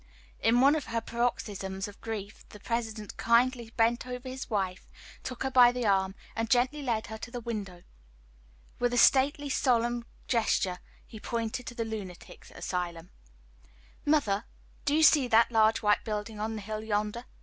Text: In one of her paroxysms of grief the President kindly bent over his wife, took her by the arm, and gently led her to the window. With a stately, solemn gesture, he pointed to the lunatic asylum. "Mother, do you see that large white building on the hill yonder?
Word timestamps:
In 0.39 0.61
one 0.61 0.73
of 0.75 0.85
her 0.85 0.99
paroxysms 0.99 1.87
of 1.87 2.01
grief 2.01 2.43
the 2.49 2.59
President 2.59 3.17
kindly 3.17 3.69
bent 3.77 4.07
over 4.07 4.27
his 4.27 4.49
wife, 4.49 4.89
took 5.21 5.43
her 5.43 5.51
by 5.51 5.71
the 5.71 5.85
arm, 5.85 6.15
and 6.35 6.49
gently 6.49 6.81
led 6.81 7.05
her 7.05 7.19
to 7.19 7.29
the 7.29 7.39
window. 7.39 7.83
With 8.79 8.93
a 8.95 8.97
stately, 8.97 9.47
solemn 9.47 10.05
gesture, 10.27 10.79
he 11.05 11.19
pointed 11.19 11.67
to 11.67 11.75
the 11.75 11.85
lunatic 11.85 12.49
asylum. 12.55 13.11
"Mother, 14.03 14.45
do 14.85 14.95
you 14.95 15.03
see 15.03 15.27
that 15.27 15.51
large 15.51 15.83
white 15.83 16.03
building 16.03 16.39
on 16.39 16.55
the 16.55 16.63
hill 16.63 16.83
yonder? 16.83 17.25